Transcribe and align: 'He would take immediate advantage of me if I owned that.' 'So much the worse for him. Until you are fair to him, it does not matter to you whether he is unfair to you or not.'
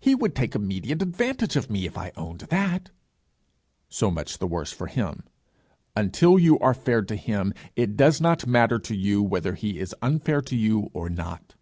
'He 0.00 0.16
would 0.16 0.34
take 0.34 0.56
immediate 0.56 1.02
advantage 1.02 1.54
of 1.54 1.70
me 1.70 1.86
if 1.86 1.96
I 1.96 2.10
owned 2.16 2.40
that.' 2.50 2.90
'So 3.88 4.10
much 4.10 4.38
the 4.38 4.46
worse 4.48 4.72
for 4.72 4.88
him. 4.88 5.22
Until 5.94 6.36
you 6.36 6.58
are 6.58 6.74
fair 6.74 7.02
to 7.02 7.14
him, 7.14 7.54
it 7.76 7.96
does 7.96 8.20
not 8.20 8.44
matter 8.48 8.80
to 8.80 8.96
you 8.96 9.22
whether 9.22 9.54
he 9.54 9.78
is 9.78 9.94
unfair 10.02 10.42
to 10.42 10.56
you 10.56 10.90
or 10.92 11.08
not.' 11.08 11.54